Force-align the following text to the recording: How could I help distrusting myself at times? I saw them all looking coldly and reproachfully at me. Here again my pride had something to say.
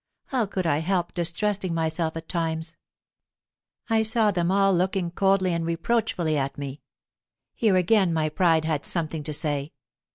How 0.29 0.47
could 0.47 0.65
I 0.65 0.79
help 0.79 1.13
distrusting 1.13 1.75
myself 1.75 2.17
at 2.17 2.27
times? 2.27 2.75
I 3.87 4.01
saw 4.01 4.31
them 4.31 4.49
all 4.51 4.73
looking 4.73 5.11
coldly 5.11 5.53
and 5.53 5.63
reproachfully 5.63 6.39
at 6.39 6.57
me. 6.57 6.81
Here 7.53 7.75
again 7.75 8.11
my 8.11 8.27
pride 8.29 8.65
had 8.65 8.83
something 8.83 9.21
to 9.23 9.31
say. 9.33 9.73